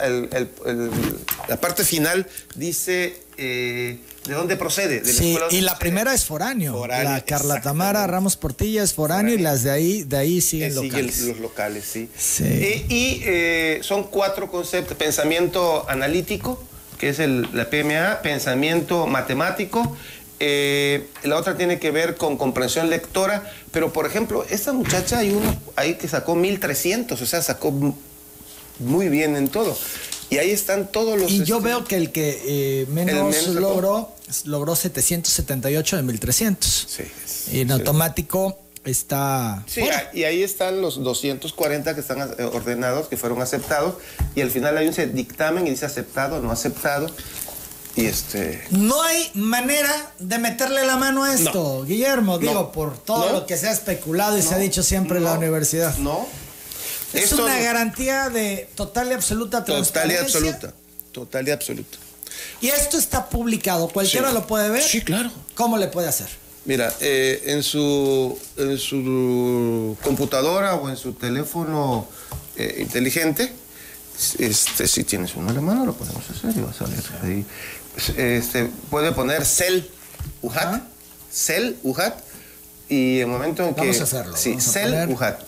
[1.47, 5.01] la parte final dice eh, de dónde procede.
[5.01, 6.85] De la sí, y la primera es foráneo.
[6.85, 10.75] la Carla Tamara Ramos Portilla es foráneo, y las de ahí, de ahí siguen eh,
[10.75, 11.21] locales.
[11.21, 12.09] los locales, sí.
[12.89, 14.97] y eh, son cuatro conceptos.
[14.97, 16.63] Pensamiento analítico,
[16.97, 19.95] que es el, la PMA, pensamiento matemático,
[20.39, 25.55] la otra tiene que ver con comprensión lectora, pero por ejemplo, esta muchacha hay uno
[25.75, 27.73] ahí que sacó 1300, o sea, sacó
[28.79, 29.77] muy bien en todo.
[30.29, 31.31] Y ahí están todos los...
[31.31, 34.13] Y yo veo que el que eh, menos, logró,
[34.45, 36.87] logró 778 de 1300.
[36.87, 37.03] Sí.
[37.53, 39.63] Y en automático está...
[39.67, 43.95] Sí, y ahí están los 240 que están eh, ordenados, que fueron aceptados,
[44.35, 47.09] y al final hay un dictamen y dice aceptado, no aceptado.
[47.95, 48.63] Y este...
[48.69, 53.57] No hay manera de meterle la mano a esto, Guillermo, digo, por todo lo que
[53.57, 55.97] se ha especulado y se ha dicho siempre en la universidad.
[55.97, 56.27] No,
[57.13, 60.23] es una garantía de total y absoluta transparencia.
[60.25, 60.73] Total y absoluta.
[61.11, 61.97] Total y absoluta.
[62.61, 64.83] Y esto está publicado, cualquiera lo puede ver.
[64.83, 65.31] Sí, claro.
[65.55, 66.27] ¿Cómo le puede hacer?
[66.65, 72.07] Mira, eh, en, su, en su computadora o en su teléfono
[72.57, 73.53] eh, inteligente,
[74.37, 77.45] este, si tienes uno en la mano, lo podemos hacer y va a salir ahí.
[78.17, 79.89] Este, puede poner cel
[80.41, 80.83] UJAT,
[81.31, 82.19] cel UJAT,
[82.89, 83.81] y en el momento en que.
[83.81, 84.35] Vamos a hacerlo.
[84.35, 85.39] Sí, cel UJAT.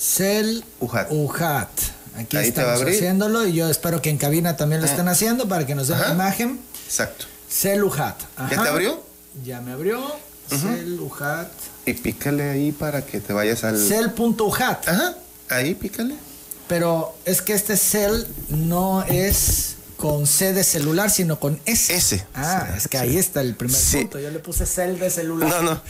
[0.00, 1.68] Cel Ujat.
[2.16, 4.90] Aquí estamos haciéndolo y yo espero que en cabina también lo ah.
[4.90, 6.58] estén haciendo para que nos den la imagen.
[6.86, 7.26] Exacto.
[7.50, 8.16] Cel Ujat.
[8.50, 9.02] ¿Ya te abrió?
[9.44, 10.00] Ya me abrió.
[10.48, 11.50] Cel Ujat.
[11.84, 13.76] Y pícale ahí para que te vayas al.
[13.76, 14.88] Cel.ujat.
[14.88, 15.14] Ajá.
[15.50, 16.14] Ahí pícale.
[16.66, 21.94] Pero es que este cel no es con C de celular, sino con S.
[21.94, 22.24] S.
[22.34, 24.18] Ah, es que ahí está el primer punto.
[24.18, 25.50] Yo le puse cel de celular.
[25.50, 25.82] No, no.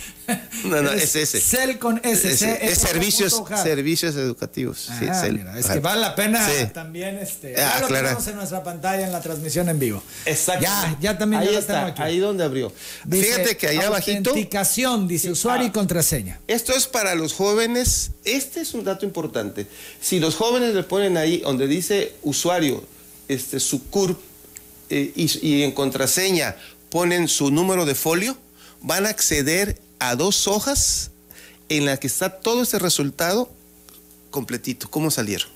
[0.65, 1.41] No, no, es S.
[1.41, 2.29] Cel con S.
[2.29, 4.91] Es, es servicios, servicios educativos.
[4.99, 5.47] sí, cel.
[5.57, 6.45] es que vale la pena
[6.75, 7.55] también este.
[7.57, 10.03] Ah, ya lo tenemos en nuestra pantalla en la transmisión en vivo.
[10.27, 10.65] Exacto.
[10.65, 12.03] Ya, ya también ahí ya está, aquí.
[12.03, 12.73] Ahí donde abrió.
[13.09, 14.31] Fíjate que ahí abajito.
[14.31, 16.41] Autenticación, dice usuario y contraseña.
[16.49, 18.11] Esto es para los jóvenes.
[18.25, 19.69] Este es un dato importante.
[20.01, 22.85] Si los jóvenes le ponen ahí donde dice usuario,
[23.31, 24.19] este, su CURP
[24.91, 26.57] eh, y, en contraseña
[26.91, 28.37] ponen su número de folio,
[28.83, 31.13] van a acceder a dos hojas
[31.69, 33.49] en las que está todo ese resultado
[34.31, 35.49] completito, cómo salieron.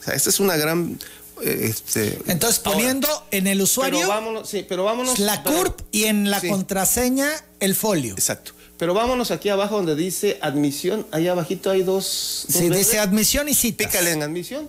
[0.00, 0.98] O sea, esta es una gran...
[1.42, 6.04] Eh, este, Entonces, poniendo en el usuario pero vámonos, sí, pero vámonos, la CURP y
[6.04, 8.12] en la contraseña el folio.
[8.12, 8.52] Exacto.
[8.76, 11.06] Pero vámonos aquí abajo donde dice admisión.
[11.12, 12.46] Ahí abajito hay dos.
[12.48, 13.86] sí, dice admisión y citas.
[13.86, 14.68] Pícale en admisión.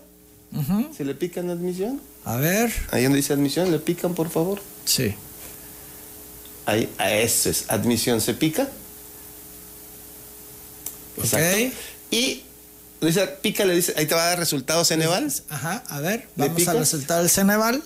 [0.96, 2.00] ¿Se le pica en admisión?
[2.26, 2.72] A ver.
[2.92, 4.62] Ahí donde dice admisión, ¿le pican, por favor?
[4.86, 5.16] Sí.
[6.66, 7.66] Ahí, a eso es.
[7.70, 8.68] Admisión, ¿se pica?
[11.18, 11.76] Exacto.
[12.12, 12.44] Y
[13.02, 15.32] dice, pica, le dice, ahí te va a dar resultados Ceneval.
[15.50, 17.84] Ajá, a ver, vamos al resultado del Ceneval.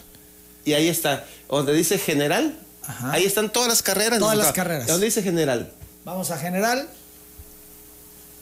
[0.66, 3.14] Y ahí está, donde dice general, Ajá.
[3.14, 4.20] ahí están todas las carreras.
[4.20, 4.88] Todas las carreras.
[4.88, 5.72] ¿Dónde dice general?
[6.04, 6.88] Vamos a general.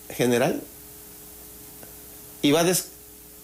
[0.10, 0.62] General.
[2.42, 2.86] Y va a des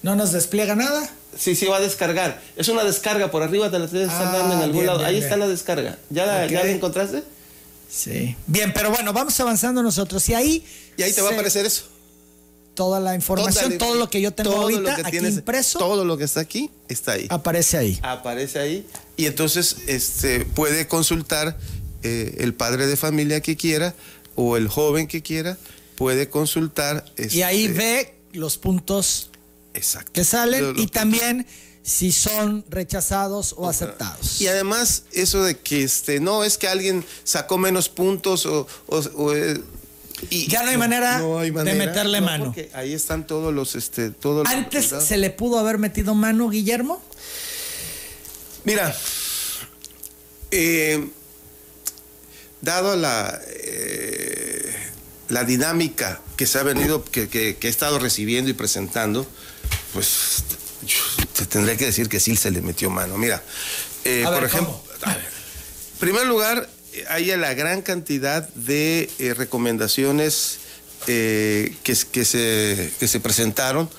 [0.04, 1.10] ¿No nos despliega nada?
[1.38, 2.42] Sí, sí, va a descargar.
[2.56, 5.06] Es una descarga, por arriba te la tienes ah, dando en algún lado.
[5.06, 5.98] Ahí está la descarga.
[6.10, 7.24] ¿Ya la, ¿Ya la encontraste?
[7.90, 8.36] Sí.
[8.48, 10.28] Bien, pero bueno, vamos avanzando nosotros.
[10.30, 10.66] Y ahí.
[10.98, 11.84] Y ahí te va a aparecer eso.
[12.74, 15.78] Toda la información, todo lo que yo tengo ahorita aquí impreso.
[15.78, 17.28] Todo lo que está aquí está ahí.
[17.30, 18.00] Aparece ahí.
[18.02, 18.88] Aparece ahí.
[19.18, 21.58] Y entonces este, puede consultar
[22.04, 23.94] eh, el padre de familia que quiera
[24.36, 25.58] o el joven que quiera,
[25.96, 27.06] puede consultar.
[27.18, 29.31] y ahí este, ve los puntos
[29.74, 30.12] Exacto.
[30.12, 31.46] que salen y también
[31.84, 34.40] si son rechazados o aceptados.
[34.40, 38.68] Y además eso de que este no es que alguien sacó menos puntos o,
[39.36, 39.62] eh,
[40.30, 42.46] y ya no hay, manera, de meterle mano.
[42.46, 47.02] Porque ahí están todos los este todos Antes se le pudo haber metido mano, Guillermo.
[48.64, 48.96] Mira,
[50.52, 51.10] eh,
[52.62, 54.76] dado la eh,
[55.30, 59.26] la dinámica que se ha venido, que, que, he estado recibiendo y presentando,
[59.94, 60.44] pues
[61.34, 63.18] te tendré que decir que sí se le metió mano.
[63.18, 63.42] Mira,
[64.04, 66.70] eh, por ejemplo, en primer lugar,
[67.10, 70.60] hay la gran cantidad de eh, recomendaciones
[71.08, 73.90] eh, que, que, se, que se presentaron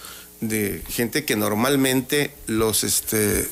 [0.40, 3.48] de gente que normalmente los este,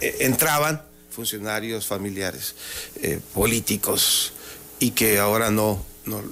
[0.00, 2.54] entraban, funcionarios, familiares,
[3.34, 4.32] políticos,
[4.78, 6.22] y que ahora no, no,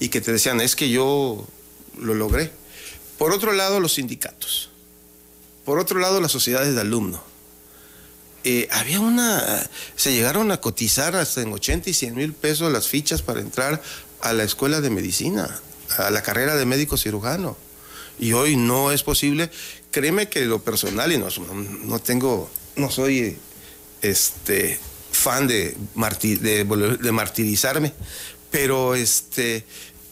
[0.00, 1.46] y que te decían, es que yo
[1.96, 2.50] lo logré.
[3.18, 4.70] Por otro lado, los sindicatos.
[5.64, 7.20] Por otro lado, las sociedades de alumnos.
[8.44, 12.88] Eh, había una, se llegaron a cotizar hasta en 80 y 100 mil pesos las
[12.88, 13.80] fichas para entrar
[14.20, 15.60] a la escuela de medicina,
[15.96, 17.56] a la carrera de médico cirujano.
[18.18, 19.50] Y hoy no es posible.
[19.92, 21.28] Créeme que lo personal, y no,
[21.84, 23.38] no tengo, no soy
[24.00, 24.78] este,
[25.12, 27.92] fan de, de, de martirizarme,
[28.50, 29.64] pero este,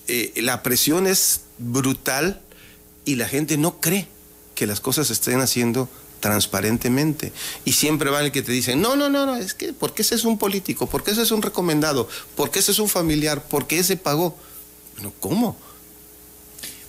[0.06, 2.40] eh, la presión es brutal
[3.04, 4.08] y la gente no cree
[4.54, 5.88] que las cosas se estén haciendo
[6.20, 7.32] transparentemente.
[7.64, 10.14] Y siempre van el que te dicen, no, no, no, no, es que porque ese
[10.14, 13.96] es un político, porque ese es un recomendado, porque ese es un familiar, porque ese
[13.96, 14.36] pagó.
[14.94, 15.56] Bueno, ¿cómo?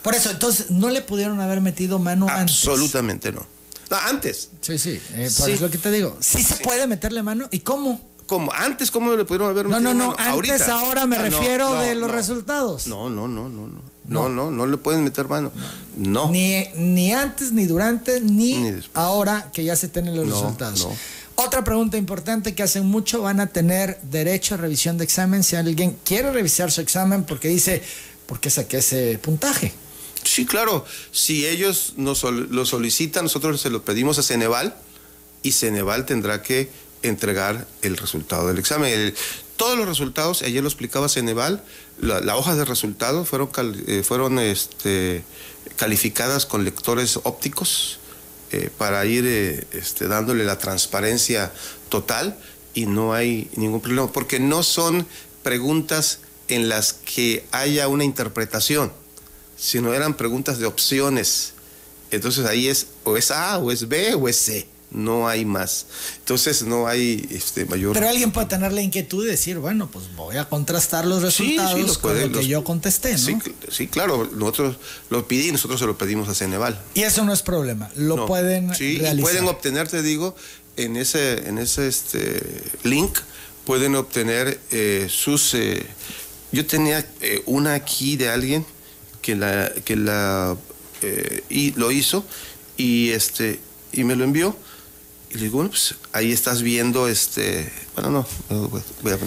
[0.03, 2.57] Por eso, entonces, ¿no le pudieron haber metido mano antes?
[2.57, 3.45] Absolutamente no.
[3.89, 3.97] no.
[3.97, 4.49] antes.
[4.61, 6.17] Sí, sí, eh, por eso que te digo.
[6.19, 7.47] Sí, se puede meterle mano.
[7.51, 8.09] ¿Y cómo?
[8.25, 8.51] ¿Cómo?
[8.53, 11.95] ¿Antes cómo le pudieron haber metido No, no, no, antes ahora me ah, refiero de
[11.95, 12.87] los resultados.
[12.87, 13.90] No, no, no, no, no.
[14.07, 15.51] No, no, no le pueden meter mano.
[15.95, 16.31] No.
[16.31, 20.87] Ni, ni antes, ni durante, ni, ahora que ya se tienen los resultados.
[21.35, 25.55] Otra pregunta importante que hacen mucho, van a tener derecho a revisión de examen si
[25.55, 27.81] alguien quiere revisar su examen porque dice,
[28.25, 29.73] ¿por qué saqué ese puntaje?
[30.23, 30.85] Sí, claro.
[31.11, 34.75] Si ellos nos lo solicitan, nosotros se lo pedimos a Ceneval
[35.41, 36.69] y Ceneval tendrá que
[37.01, 39.13] entregar el resultado del examen.
[39.61, 41.63] Todos los resultados, ayer lo explicaba Ceneval,
[41.99, 43.51] la, hoja de resultados fueron,
[43.85, 45.23] eh, fueron este,
[45.75, 47.99] calificadas con lectores ópticos
[48.51, 51.51] eh, para ir eh, este, dándole la transparencia
[51.89, 52.39] total
[52.73, 55.05] y no hay ningún problema, porque no son
[55.43, 58.91] preguntas en las que haya una interpretación,
[59.57, 61.53] sino eran preguntas de opciones.
[62.09, 65.85] Entonces ahí es o es A, o es B, o es C no hay más.
[66.19, 67.93] Entonces no hay este mayor.
[67.93, 71.97] Pero alguien puede tener la inquietud de decir, bueno, pues voy a contrastar los resultados
[71.97, 73.41] con lo que yo contesté, ¿no?
[73.69, 74.77] Sí, claro, nosotros
[75.09, 76.79] lo pedí y nosotros se lo pedimos a Ceneval.
[76.93, 80.35] Y eso no es problema, lo pueden sí, pueden obtener, te digo,
[80.77, 83.17] en ese, en ese este, link
[83.65, 85.53] pueden obtener eh, sus...
[85.53, 85.85] Eh,
[86.51, 88.65] yo tenía eh, una aquí de alguien
[89.21, 90.57] que la, que la
[91.49, 92.23] y lo hizo
[92.77, 93.59] y este
[93.91, 94.55] y me lo envió
[95.33, 97.71] y le digo, bueno, pues ahí estás viendo este.
[97.95, 99.17] Bueno, no, voy a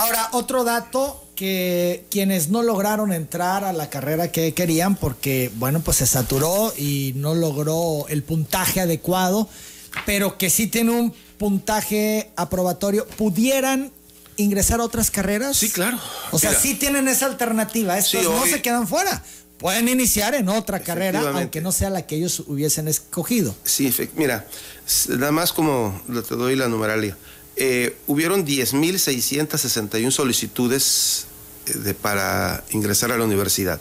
[0.00, 5.80] Ahora, otro dato que quienes no lograron entrar a la carrera que querían porque, bueno,
[5.80, 9.48] pues se saturó y no logró el puntaje adecuado,
[10.06, 13.92] pero que sí tiene un puntaje aprobatorio, pudieran
[14.36, 15.58] ingresar a otras carreras.
[15.58, 15.98] Sí, claro.
[16.30, 17.98] O sea, sí tienen esa alternativa.
[17.98, 19.22] Estos no se quedan fuera
[19.58, 23.54] pueden iniciar en otra carrera, aunque no sea la que ellos hubiesen escogido.
[23.64, 24.46] Sí, mira,
[25.08, 27.16] nada más como te doy la numeralia.
[27.56, 31.26] Eh, hubieron 10.661 solicitudes
[31.66, 33.80] eh, de, para ingresar a la universidad.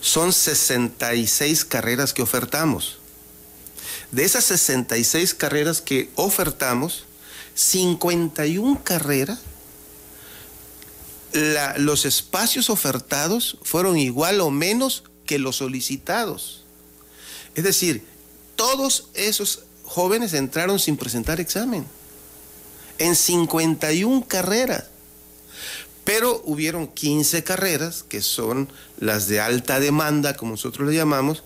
[0.00, 2.98] Son 66 carreras que ofertamos.
[4.12, 7.04] De esas 66 carreras que ofertamos,
[7.54, 9.40] 51 carreras
[11.78, 16.64] los espacios ofertados fueron igual o menos que los solicitados.
[17.54, 18.04] Es decir,
[18.54, 21.86] todos esos jóvenes entraron sin presentar examen,
[22.98, 24.84] en 51 carreras.
[26.04, 31.42] Pero hubieron 15 carreras, que son las de alta demanda, como nosotros le llamamos,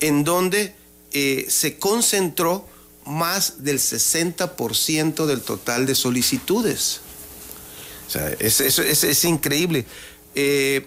[0.00, 0.74] en donde
[1.12, 2.66] eh, se concentró
[3.04, 7.00] más del 60% del total de solicitudes.
[8.08, 9.86] O sea, es, increíble.
[10.34, 10.84] Eh,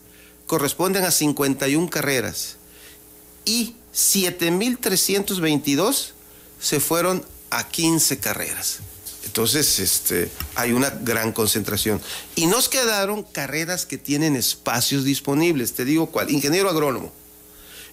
[0.47, 2.55] corresponden a 51 carreras
[3.43, 6.11] y 7.322
[6.61, 8.79] se fueron a 15 carreras.
[9.25, 12.01] Entonces, este, hay una gran concentración.
[12.35, 15.73] Y nos quedaron carreras que tienen espacios disponibles.
[15.73, 17.11] Te digo cuál, ingeniero agrónomo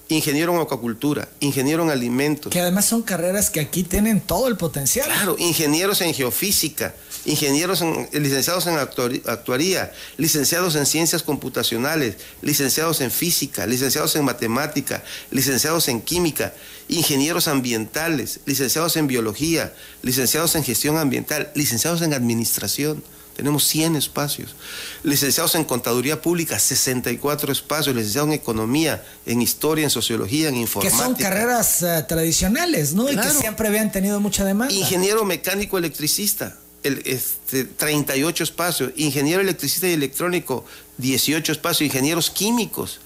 [0.09, 2.53] ingeniero en acuacultura, ingeniero en alimentos.
[2.53, 5.07] Que además son carreras que aquí tienen todo el potencial.
[5.07, 13.11] Claro, ingenieros en geofísica, ingenieros en, licenciados en actuaría, licenciados en ciencias computacionales, licenciados en
[13.11, 16.53] física, licenciados en matemática, licenciados en química,
[16.89, 23.03] ingenieros ambientales, licenciados en biología, licenciados en gestión ambiental, licenciados en administración
[23.37, 24.55] tenemos 100 espacios.
[25.03, 27.95] Licenciados en Contaduría Pública, 64 espacios.
[27.95, 30.97] Licenciados en Economía, en Historia, en Sociología, en Informática.
[30.97, 33.11] Que son carreras eh, tradicionales, ¿no?
[33.11, 34.73] Y que siempre habían tenido mucha demanda.
[34.73, 38.93] Ingeniero Mecánico Electricista, el, este, 38 espacios.
[38.97, 40.65] Ingeniero Electricista y Electrónico,
[40.99, 41.87] 18 espacios.
[41.87, 43.01] Ingenieros Químicos.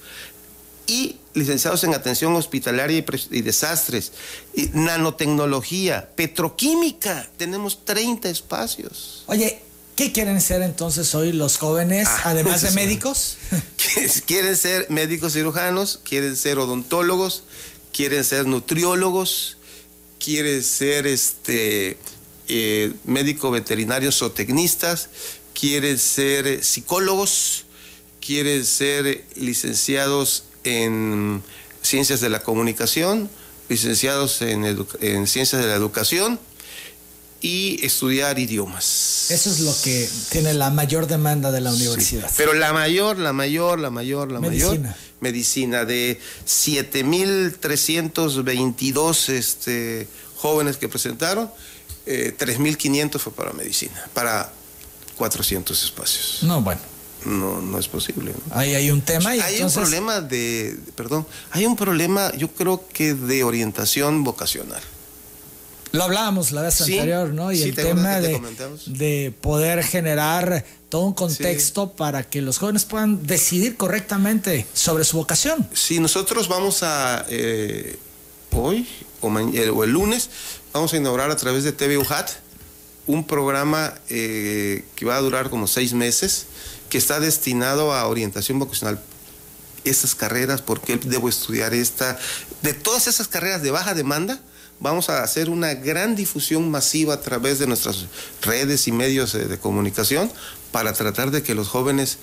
[0.87, 3.05] Y licenciados en atención hospitalaria y,
[3.37, 4.13] y, desastres,
[4.55, 9.23] y nanotecnología, petroquímica, tenemos 30 espacios.
[9.27, 9.61] Oye,
[9.97, 13.39] ¿Qué quieren ser entonces hoy los jóvenes, ah, además de médicos?
[14.27, 17.45] quieren ser médicos cirujanos, quieren ser odontólogos,
[17.91, 19.57] quieren ser nutriólogos,
[20.23, 21.97] quieren ser este,
[22.47, 25.09] eh, médicos veterinarios o tecnistas,
[25.59, 27.65] quieren ser eh, psicólogos,
[28.23, 31.41] quieren ser licenciados en
[31.81, 33.31] ciencias de la comunicación,
[33.67, 34.63] licenciados en,
[35.01, 36.39] en ciencias de la educación
[37.41, 39.29] y estudiar idiomas.
[39.29, 42.29] Eso es lo que tiene la mayor demanda de la universidad.
[42.35, 44.79] pero la mayor, la mayor, la mayor, la mayor.
[45.19, 45.83] Medicina.
[45.85, 51.49] De 7.322 este, jóvenes que presentaron,
[52.05, 54.51] eh, 3.500 fue para medicina, para
[55.17, 56.43] 400 espacios.
[56.43, 56.79] No, bueno.
[57.25, 58.31] No, no es posible.
[58.51, 62.87] Ahí hay un tema y Hay un problema de, perdón, hay un problema yo creo
[62.87, 64.81] que de orientación vocacional.
[65.91, 67.51] Lo hablábamos la vez anterior, ¿no?
[67.51, 68.41] Y el tema de,
[68.87, 75.17] de, poder generar todo un contexto para que los jóvenes puedan decidir correctamente sobre su
[75.17, 75.67] vocación.
[75.73, 77.97] Sí, nosotros vamos a, eh,
[78.51, 78.87] hoy
[79.53, 80.29] eh, o, el lunes,
[80.73, 82.29] vamos a inaugurar a través de TV UJAT
[83.07, 86.45] un programa eh, que va a durar como seis meses,
[86.89, 89.01] que está destinado a orientación vocacional.
[89.85, 92.19] Estas carreras, por qué debo estudiar esta,
[92.61, 94.41] de todas esas carreras de baja demanda,
[94.79, 98.05] vamos a hacer una gran difusión masiva a través de nuestras
[98.41, 100.31] redes y medios de comunicación
[100.71, 102.17] para tratar de que los jóvenes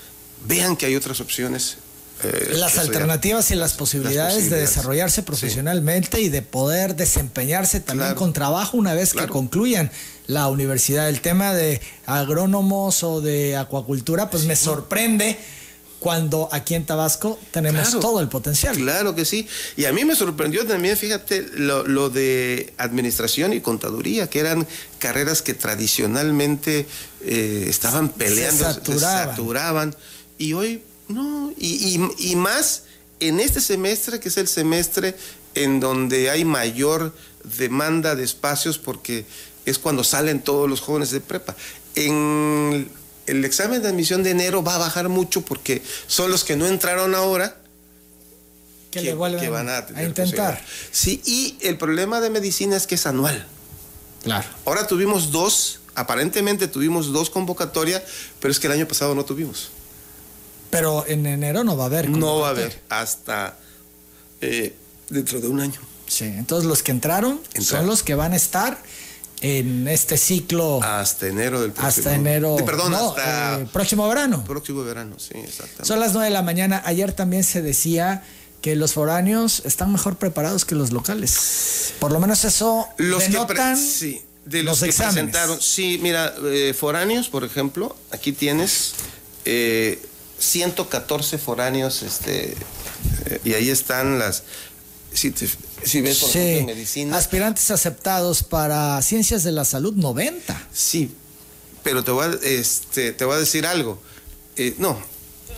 [0.47, 1.79] vean que hay otras opciones.
[2.23, 8.33] Eh, las alternativas y las posibilidades, de desarrollarse profesionalmente y de poder desempeñarse también con
[8.33, 9.91] trabajo una vez que concluyan
[10.27, 11.09] la universidad.
[11.09, 15.39] El tema de agrónomos o de acuacultura, pues me sorprende
[16.05, 18.77] cuando aquí en Tabasco tenemos todo el potencial.
[18.77, 19.49] Claro que sí.
[19.75, 24.67] Y a mí me sorprendió también, fíjate, lo, de administración y contaduría, que eran
[24.99, 26.87] carreras que tradicionalmente
[27.23, 29.97] eh, estaban peleando, se saturaban.
[30.37, 32.83] Y hoy No, y, y, más
[33.19, 35.17] en este semestre, que es el semestre
[35.55, 37.15] en donde hay mayor
[37.57, 39.25] demanda de espacios porque
[39.65, 41.57] es cuando salen todos los jóvenes de prepa.
[41.95, 42.91] En
[43.27, 46.67] el examen de admisión de enero va a bajar mucho porque son los que no
[46.67, 47.57] entraron ahora
[48.91, 50.63] que, le van a, a intentar.
[50.91, 53.47] Sí, y el problema de medicina es que es anual.
[54.23, 54.47] Claro.
[54.65, 58.03] Ahora tuvimos dos, aparentemente tuvimos dos convocatorias,
[58.41, 59.71] pero es que el año pasado no tuvimos.
[60.71, 62.09] Pero en enero no va a haber.
[62.09, 63.57] No va a haber hasta
[64.41, 64.75] eh,
[65.09, 65.81] dentro de un año.
[66.07, 68.81] Sí, entonces los que entraron son los que van a estar
[69.45, 70.83] en este ciclo.
[70.83, 72.09] Hasta enero del próximo.
[72.09, 72.57] Hasta enero.
[72.65, 73.61] perdón, hasta.
[73.61, 74.43] Eh, próximo verano.
[74.45, 75.85] Próximo verano, sí, exactamente.
[75.85, 76.83] Son las nueve de la mañana.
[76.87, 78.23] Ayer también se decía
[78.63, 81.93] que los foráneos están mejor preparados que los locales.
[81.99, 85.61] Por lo menos eso los denotan sí, de los, que presentaron.
[85.61, 88.95] Sí, mira, eh, foráneos, por ejemplo, aquí tienes
[89.45, 90.01] eh,
[90.39, 92.55] 114 foráneos, este,
[93.27, 94.45] eh, y ahí están las.
[95.13, 95.35] Si,
[95.85, 97.17] si ves, por ejemplo, medicina.
[97.17, 100.69] Aspirantes aceptados para ciencias de la salud, 90.
[100.73, 101.11] Sí,
[101.83, 103.99] pero te voy a, este, te voy a decir algo.
[104.57, 104.99] Eh, no,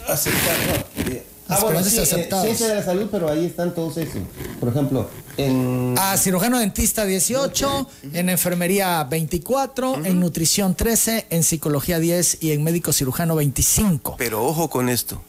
[0.09, 1.37] aceptar, no.
[1.49, 4.21] Ah, bueno, sí, eh, ciencia de la salud, pero ahí están todos esos.
[4.59, 5.95] Por ejemplo, en...
[5.97, 12.65] Ah, cirujano dentista 18, en enfermería 24, en nutrición 13, en psicología 10 y en
[12.65, 14.17] médico cirujano 25.
[14.19, 15.23] Pero ojo con esto.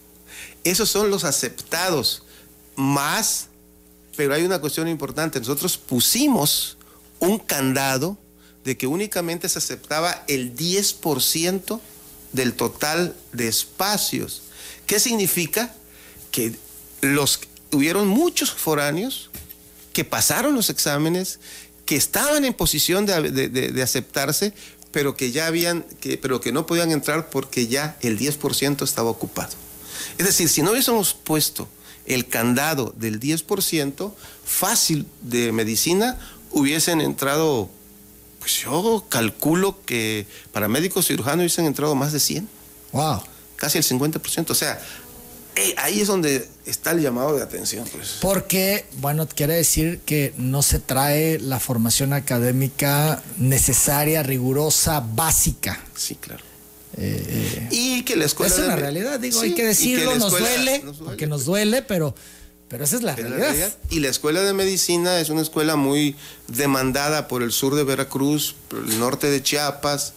[0.63, 2.23] Esos son los aceptados.
[2.75, 3.49] Más,
[4.17, 5.39] pero hay una cuestión importante.
[5.39, 6.77] Nosotros pusimos
[7.19, 8.17] un candado
[8.65, 11.79] de que únicamente se aceptaba el 10%
[12.33, 14.41] del total de espacios.
[14.85, 15.73] ¿Qué significa?
[16.37, 16.55] que
[17.01, 17.39] los
[17.71, 19.31] hubieron muchos foráneos
[19.91, 21.39] que pasaron los exámenes,
[21.85, 24.53] que estaban en posición de, aceptarse,
[24.91, 29.09] pero que ya habían, que, pero que no podían entrar porque ya el 10% estaba
[29.09, 29.55] ocupado.
[30.19, 31.67] Es decir, si no hubiésemos puesto
[32.07, 34.13] el candado del 10%
[34.45, 36.17] fácil de medicina,
[36.51, 37.69] hubiesen entrado,
[38.39, 42.49] pues yo calculo que para médicos cirujanos hubiesen entrado más de 100.
[42.93, 43.21] Wow.
[43.57, 44.49] Casi el 50%.
[44.49, 44.81] O sea,
[45.57, 47.85] eh, ahí es donde está el llamado de atención.
[47.91, 48.17] Pues.
[48.21, 55.83] Porque, bueno, quiere decir que no se trae la formación académica necesaria, rigurosa, básica.
[55.95, 56.43] Sí, claro.
[56.97, 58.53] Eh, y que la escuela...
[58.53, 62.15] Es una realidad, digo, hay que decirlo, nos duele, porque nos duele, pero,
[62.67, 63.77] pero esa es la, realidad.
[63.89, 66.15] Y la escuela de medicina es una escuela muy
[66.47, 70.13] demandada por el sur de Veracruz, por el norte de Chiapas,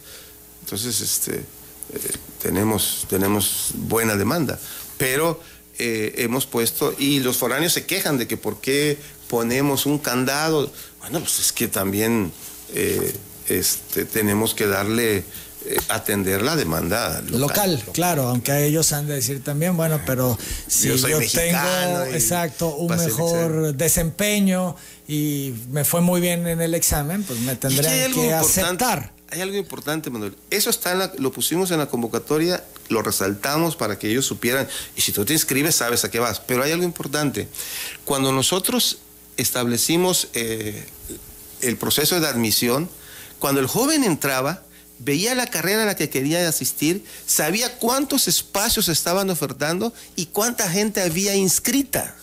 [0.61, 1.99] entonces este, eh,
[2.41, 4.59] tenemos, tenemos buena demanda
[5.01, 5.41] pero
[5.79, 10.71] eh, hemos puesto, y los foráneos se quejan de que por qué ponemos un candado.
[10.99, 12.31] Bueno, pues es que también
[12.75, 13.11] eh,
[13.47, 15.23] este, tenemos que darle
[15.89, 17.83] atender la demanda local.
[17.93, 20.37] claro, aunque a ellos han de decir también, bueno, pero
[20.67, 24.75] si yo, tengo, exacto, un mejor desempeño
[25.07, 29.55] y me fue muy bien en el examen, pues me tendrán que aceptar hay algo
[29.55, 30.35] importante, Manuel.
[30.49, 34.67] Eso está en la, lo pusimos en la convocatoria, lo resaltamos para que ellos supieran.
[34.95, 36.41] Y si tú te inscribes, sabes a qué vas.
[36.41, 37.47] Pero hay algo importante.
[38.03, 38.97] Cuando nosotros
[39.37, 40.85] establecimos eh,
[41.61, 42.89] el proceso de admisión,
[43.39, 44.63] cuando el joven entraba,
[45.03, 50.69] veía la carrera a la que quería asistir, sabía cuántos espacios estaban ofertando y cuánta
[50.69, 52.15] gente había inscrita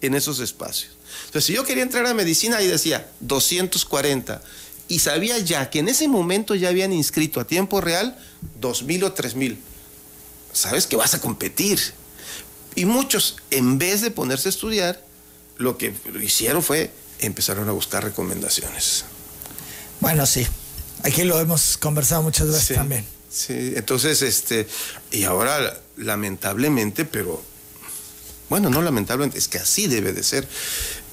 [0.00, 0.92] en esos espacios.
[1.26, 4.42] Entonces, si yo quería entrar a medicina, y decía 240
[4.88, 8.18] y sabía ya que en ese momento ya habían inscrito a tiempo real
[8.60, 9.56] 2.000 o 3.000.
[10.52, 11.80] Sabes que vas a competir.
[12.74, 15.04] Y muchos, en vez de ponerse a estudiar,
[15.58, 16.90] lo que hicieron fue
[17.20, 19.04] empezaron a buscar recomendaciones.
[20.00, 20.46] Bueno, sí.
[21.04, 23.04] Aquí lo hemos conversado muchas veces también.
[23.30, 24.66] Sí, entonces, este,
[25.12, 27.42] y ahora, lamentablemente, pero,
[28.48, 30.48] bueno, no lamentablemente, es que así debe de ser.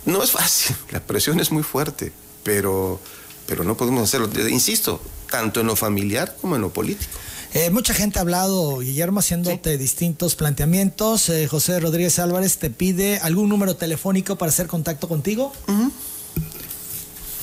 [0.06, 2.12] No es fácil, la presión es muy fuerte,
[2.44, 3.00] pero
[3.48, 4.30] pero no podemos hacerlo.
[4.50, 7.12] Insisto, tanto en lo familiar como en lo político.
[7.54, 11.30] Eh, mucha gente ha hablado, Guillermo, haciéndote distintos planteamientos.
[11.30, 15.54] Eh, José Rodríguez Álvarez te pide algún número telefónico para hacer contacto contigo.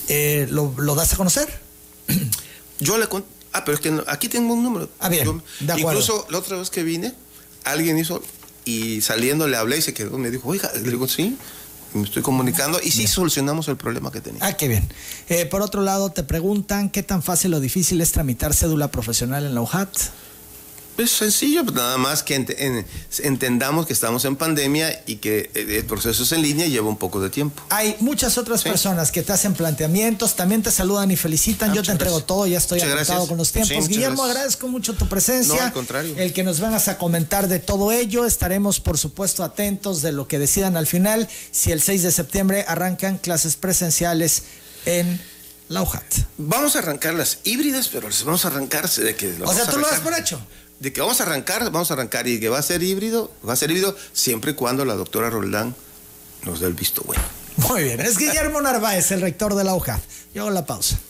[0.09, 1.64] Eh, ¿lo, das a conocer?
[2.85, 3.07] Yo le
[3.53, 4.89] Ah, pero es que aquí tengo un número.
[4.99, 5.43] Ah, bien.
[5.76, 7.14] incluso la otra vez que vine,
[7.64, 8.20] alguien hizo
[8.64, 10.18] y saliendo le hablé y se quedó.
[10.18, 11.37] Me dijo, oiga, le digo, sí
[11.95, 14.41] me estoy comunicando y sí solucionamos el problema que tenía.
[14.45, 14.89] Ah, qué bien.
[15.28, 19.47] Eh, por otro lado, te preguntan qué tan fácil o difícil es tramitar cédula profesional
[19.47, 19.97] en la UJAT.
[20.97, 22.36] Es sencillo, pues nada más que
[23.24, 26.88] entendamos que estamos en pandemia y que eh, el proceso es en línea y lleva
[26.88, 27.62] un poco de tiempo.
[27.70, 31.70] Hay muchas otras personas que te hacen planteamientos, también te saludan y felicitan.
[31.70, 33.88] Ah, Yo te entrego todo, ya estoy apuntado con los tiempos.
[33.88, 35.57] Guillermo, agradezco mucho tu presencia.
[35.57, 36.14] No, al contrario.
[36.16, 38.24] El que nos vengas a comentar de todo ello.
[38.24, 41.28] Estaremos, por supuesto, atentos de lo que decidan al final.
[41.51, 44.45] Si el 6 de septiembre arrancan clases presenciales
[44.86, 45.20] en
[45.68, 46.05] la UJAT.
[46.38, 49.34] Vamos a arrancar las híbridas, pero les vamos a arrancarse de que...
[49.42, 50.38] O sea, tú lo das por hecho
[50.85, 53.55] de que vamos a arrancar, vamos a arrancar y que va a ser híbrido, va
[53.55, 55.74] a ser híbrido siempre y cuando la doctora Roldán
[56.45, 57.22] nos dé el visto bueno.
[57.57, 60.03] Muy bien, es Guillermo Narváez, el rector de la UJAT.
[60.35, 60.99] Yo hago la pausa.